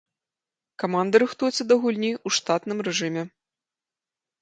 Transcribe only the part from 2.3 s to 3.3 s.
штатным рэжыме.